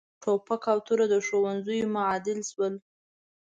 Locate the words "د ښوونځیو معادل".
1.13-2.39